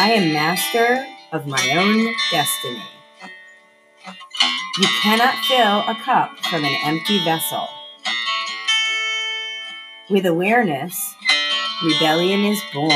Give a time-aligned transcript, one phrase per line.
[0.00, 2.84] I am master of my own destiny.
[4.78, 7.66] You cannot fill a cup from an empty vessel.
[10.08, 10.96] With awareness,
[11.84, 12.92] rebellion is born.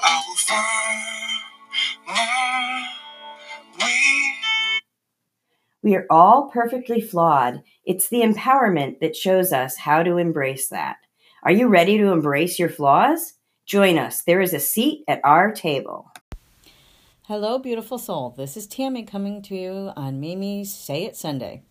[0.00, 1.02] I will find
[2.06, 2.86] my
[3.80, 4.34] way.
[5.82, 7.64] We are all perfectly flawed.
[7.84, 10.98] It's the empowerment that shows us how to embrace that.
[11.44, 13.32] Are you ready to embrace your flaws?
[13.66, 14.22] Join us.
[14.22, 16.12] There is a seat at our table.
[17.24, 18.32] Hello, beautiful soul.
[18.36, 21.62] This is Tammy coming to you on Mimi's Say It Sunday.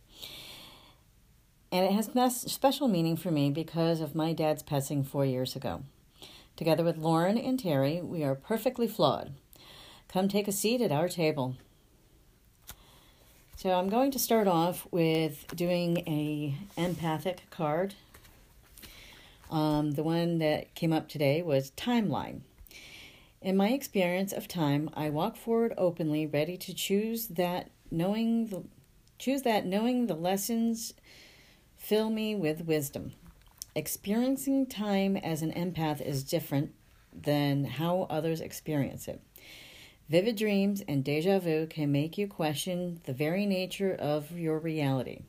[1.71, 5.83] And it has special meaning for me because of my dad's passing four years ago.
[6.57, 9.31] Together with Lauren and Terry, we are perfectly flawed.
[10.09, 11.55] Come take a seat at our table.
[13.55, 17.95] So I'm going to start off with doing a empathic card
[19.51, 22.41] um, the one that came up today was timeline.
[23.41, 28.63] In my experience of time, I walk forward openly, ready to choose that knowing the
[29.17, 30.93] choose that knowing the lessons
[31.77, 33.11] fill me with wisdom.
[33.75, 36.73] Experiencing time as an empath is different
[37.13, 39.21] than how others experience it.
[40.09, 45.21] Vivid dreams and deja vu can make you question the very nature of your reality.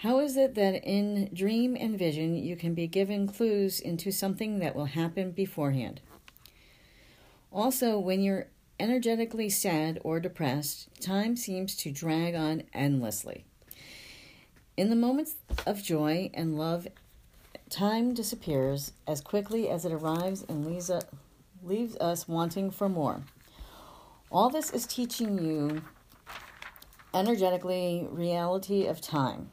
[0.00, 4.58] How is it that in dream and vision you can be given clues into something
[4.60, 6.00] that will happen beforehand?
[7.52, 8.46] Also, when you're
[8.78, 13.44] energetically sad or depressed, time seems to drag on endlessly.
[14.74, 15.34] In the moments
[15.66, 16.88] of joy and love,
[17.68, 21.04] time disappears as quickly as it arrives and leaves us,
[21.62, 23.20] leaves us wanting for more.
[24.32, 25.82] All this is teaching you
[27.12, 29.50] energetically reality of time.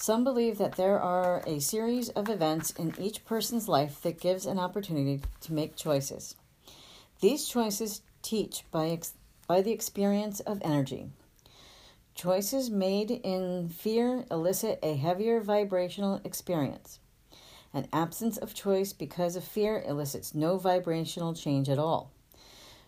[0.00, 4.46] Some believe that there are a series of events in each person's life that gives
[4.46, 6.36] an opportunity to make choices.
[7.20, 9.14] These choices teach by, ex-
[9.48, 11.10] by the experience of energy.
[12.14, 17.00] Choices made in fear elicit a heavier vibrational experience.
[17.74, 22.12] An absence of choice because of fear elicits no vibrational change at all.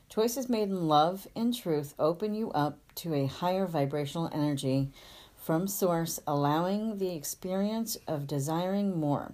[0.09, 4.93] Choices made in love and truth open you up to a higher vibrational energy
[5.50, 9.33] from Source, allowing the experience of desiring more.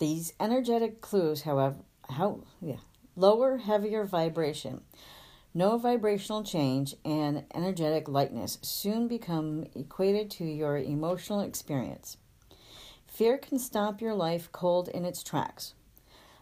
[0.00, 1.76] These energetic clues, however,
[2.08, 2.78] how yeah,
[3.14, 4.80] lower, heavier vibration,
[5.54, 12.16] no vibrational change, and energetic lightness soon become equated to your emotional experience.
[13.06, 15.74] Fear can stop your life cold in its tracks.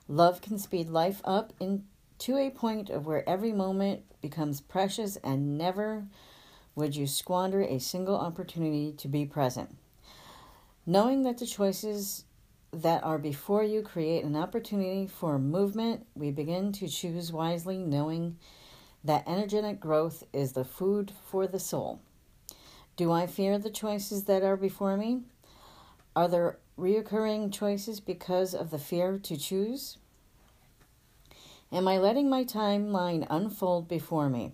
[0.08, 5.58] Love can speed life up into a point of where every moment becomes precious and
[5.58, 6.06] never
[6.78, 9.76] would you squander a single opportunity to be present?
[10.86, 12.24] Knowing that the choices
[12.72, 18.36] that are before you create an opportunity for movement, we begin to choose wisely, knowing
[19.02, 22.00] that energetic growth is the food for the soul.
[22.96, 25.22] Do I fear the choices that are before me?
[26.14, 29.98] Are there reoccurring choices because of the fear to choose?
[31.72, 34.52] Am I letting my timeline unfold before me?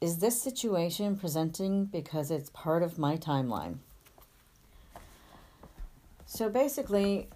[0.00, 3.78] Is this situation presenting because it's part of my timeline?
[6.24, 7.28] So basically,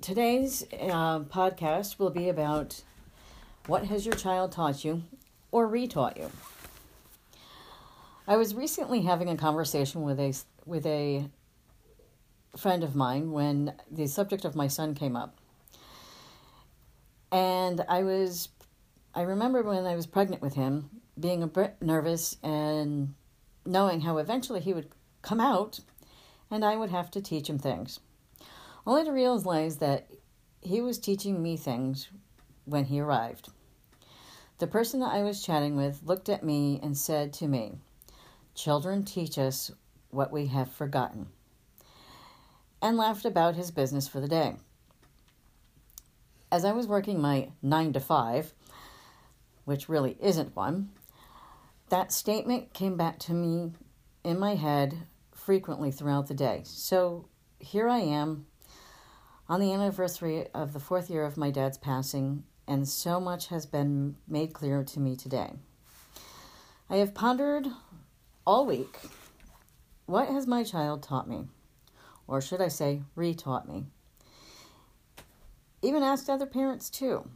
[0.00, 2.82] today's uh, podcast will be about
[3.66, 5.02] what has your child taught you
[5.50, 6.30] or retaught you.
[8.28, 10.32] I was recently having a conversation with a
[10.66, 11.30] with a
[12.56, 15.36] friend of mine when the subject of my son came up.
[17.32, 18.50] And I was
[19.12, 20.88] I remember when I was pregnant with him,
[21.20, 23.14] being a bit nervous and
[23.66, 24.88] knowing how eventually he would
[25.22, 25.80] come out
[26.50, 28.00] and I would have to teach him things.
[28.86, 30.10] Only to realize that
[30.62, 32.08] he was teaching me things
[32.64, 33.50] when he arrived.
[34.58, 37.78] The person that I was chatting with looked at me and said to me,
[38.54, 39.70] Children teach us
[40.10, 41.28] what we have forgotten,
[42.82, 44.56] and laughed about his business for the day.
[46.52, 48.52] As I was working my nine to five,
[49.64, 50.90] which really isn't one,
[51.90, 53.72] that statement came back to me
[54.24, 56.62] in my head frequently throughout the day.
[56.64, 57.28] So
[57.58, 58.46] here I am
[59.48, 63.66] on the anniversary of the fourth year of my dad's passing, and so much has
[63.66, 65.54] been made clear to me today.
[66.88, 67.66] I have pondered
[68.46, 68.96] all week
[70.10, 71.44] what has my child taught me?
[72.26, 73.84] Or should I say, retaught me?
[75.82, 77.30] Even asked other parents too.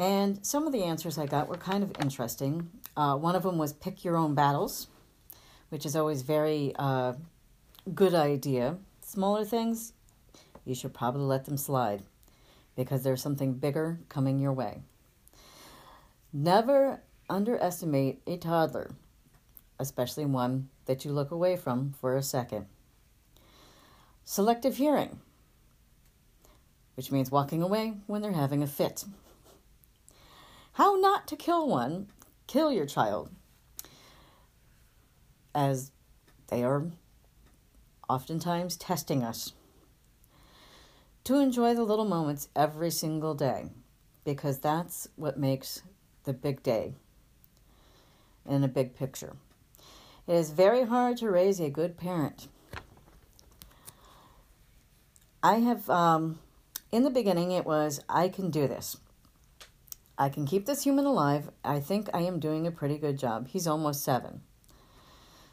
[0.00, 2.70] And some of the answers I got were kind of interesting.
[2.96, 4.88] Uh, one of them was pick your own battles,
[5.68, 7.12] which is always very uh,
[7.94, 8.78] good idea.
[9.02, 9.92] Smaller things,
[10.64, 12.02] you should probably let them slide
[12.76, 14.80] because there's something bigger coming your way.
[16.32, 18.92] Never underestimate a toddler,
[19.78, 22.64] especially one that you look away from for a second.
[24.24, 25.18] Selective hearing,
[26.94, 29.04] which means walking away when they're having a fit.
[30.80, 32.06] How not to kill one,
[32.46, 33.28] kill your child,
[35.54, 35.92] as
[36.48, 36.86] they are
[38.08, 39.52] oftentimes testing us.
[41.24, 43.66] To enjoy the little moments every single day,
[44.24, 45.82] because that's what makes
[46.24, 46.94] the big day
[48.48, 49.36] in a big picture.
[50.26, 52.48] It is very hard to raise a good parent.
[55.42, 56.38] I have, um,
[56.90, 58.96] in the beginning, it was, I can do this.
[60.20, 61.48] I can keep this human alive.
[61.64, 63.48] I think I am doing a pretty good job.
[63.48, 64.42] He's almost seven.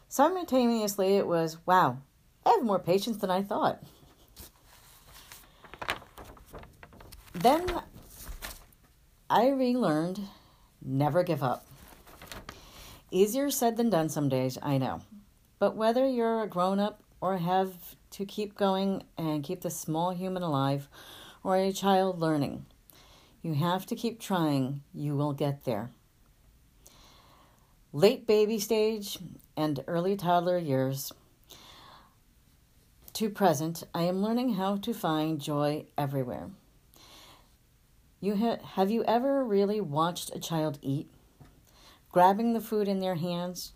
[0.10, 2.00] Simultaneously, it was, wow,
[2.46, 3.82] I have more patience than I thought.
[7.34, 7.66] Then
[9.30, 10.20] I relearned
[10.82, 11.66] never give up.
[13.10, 15.00] Easier said than done some days, I know.
[15.60, 17.72] But whether you're a grown up or have
[18.12, 20.90] to keep going and keep the small human alive
[21.42, 22.66] or a child learning,
[23.42, 24.82] you have to keep trying.
[24.94, 25.92] You will get there.
[27.94, 29.18] Late baby stage
[29.56, 31.12] and early toddler years
[33.14, 36.50] to present, I am learning how to find joy everywhere.
[38.20, 41.10] You ha- have you ever really watched a child eat?
[42.18, 43.74] grabbing the food in their hands,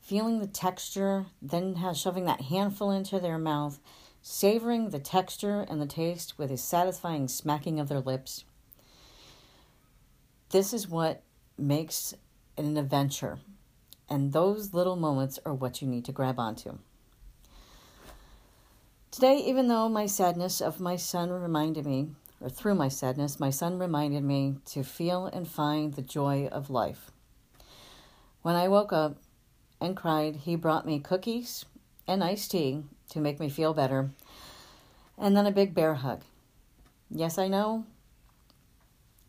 [0.00, 3.78] feeling the texture, then shoving that handful into their mouth,
[4.22, 8.44] savoring the texture and the taste with a satisfying smacking of their lips.
[10.50, 11.22] This is what
[11.58, 12.14] makes
[12.56, 13.38] an adventure,
[14.08, 16.78] and those little moments are what you need to grab onto.
[19.10, 23.50] Today, even though my sadness of my son reminded me, or through my sadness, my
[23.50, 27.10] son reminded me to feel and find the joy of life.
[28.40, 29.18] When I woke up
[29.82, 31.66] and cried, he brought me cookies
[32.06, 34.12] and iced tea to make me feel better,
[35.18, 36.22] and then a big bear hug.
[37.10, 37.84] Yes, I know.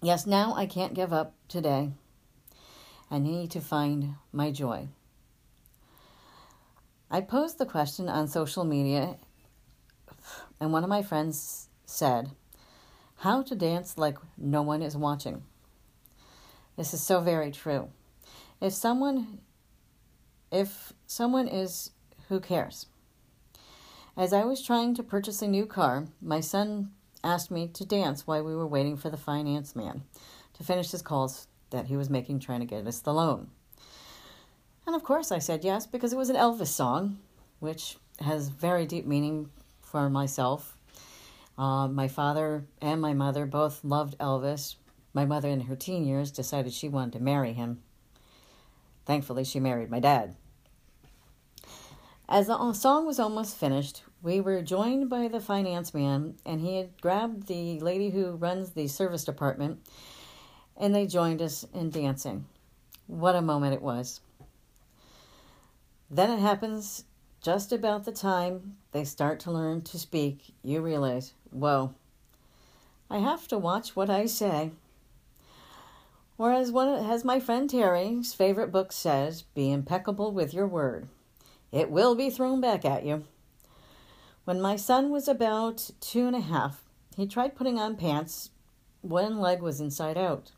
[0.02, 1.92] Yes, now I can't give up today.
[3.12, 4.88] I need to find my joy.
[7.12, 9.18] I posed the question on social media,
[10.60, 12.32] and one of my friends said,
[13.18, 15.44] How to dance like no one is watching.
[16.78, 17.90] This is so very true.
[18.62, 19.40] If someone
[20.52, 21.92] if someone is
[22.30, 22.86] who cares.
[24.16, 26.92] As I was trying to purchase a new car, my son
[27.24, 30.04] asked me to dance while we were waiting for the finance man
[30.54, 33.50] to finish his calls that he was making trying to get us the loan.
[34.86, 37.20] And of course, I said yes because it was an Elvis song,
[37.60, 39.50] which has very deep meaning
[39.82, 40.78] for myself.
[41.58, 44.76] Uh, my father and my mother both loved Elvis.
[45.14, 47.82] My mother, in her teen years, decided she wanted to marry him.
[49.06, 50.36] Thankfully, she married my dad.
[52.28, 56.78] As the song was almost finished, we were joined by the finance man, and he
[56.78, 59.80] had grabbed the lady who runs the service department,
[60.76, 62.46] and they joined us in dancing.
[63.08, 64.22] What a moment it was.
[66.12, 67.06] Then it happens
[67.42, 71.94] just about the time they start to learn to speak, you realize, whoa,
[73.10, 74.72] I have to watch what I say.
[76.38, 81.08] Or as one as my friend Terry's favorite book says, be impeccable with your word.
[81.72, 83.24] It will be thrown back at you.
[84.50, 86.84] When my son was about two and a half,
[87.16, 88.50] he tried putting on pants.
[89.02, 90.54] One leg was inside out.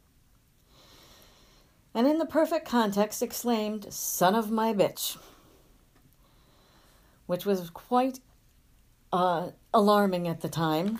[1.93, 5.17] And in the perfect context, exclaimed, Son of my bitch,
[7.25, 8.21] which was quite
[9.11, 10.97] uh, alarming at the time.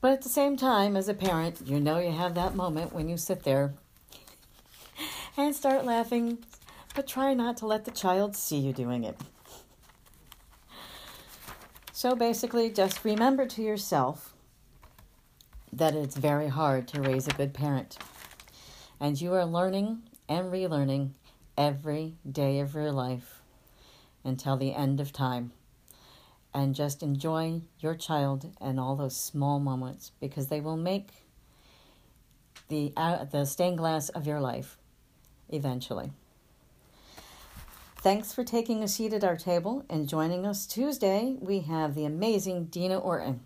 [0.00, 3.06] But at the same time, as a parent, you know you have that moment when
[3.06, 3.74] you sit there
[5.36, 6.38] and start laughing,
[6.94, 9.20] but try not to let the child see you doing it.
[12.00, 14.34] So basically, just remember to yourself
[15.70, 17.98] that it's very hard to raise a good parent.
[18.98, 21.10] And you are learning and relearning
[21.58, 23.42] every day of your life
[24.24, 25.52] until the end of time
[26.54, 31.26] and just enjoy your child and all those small moments because they will make
[32.68, 34.78] the uh, the stained glass of your life
[35.50, 36.12] eventually.
[38.02, 41.36] Thanks for taking a seat at our table and joining us Tuesday.
[41.38, 43.40] We have the amazing Dina Orton.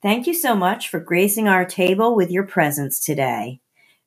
[0.00, 3.60] Thank you so much for gracing our table with your presence today.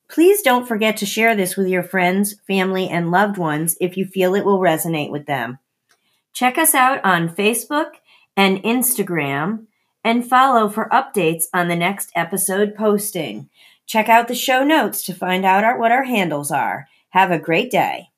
[0.10, 4.07] Please don't forget to share this with your friends, family, and loved ones if you
[4.07, 5.60] feel it will resonate with them.
[6.33, 7.93] Check us out on Facebook
[8.35, 9.67] and Instagram
[10.03, 13.49] and follow for updates on the next episode posting.
[13.85, 16.87] Check out the show notes to find out our, what our handles are.
[17.09, 18.09] Have a great day.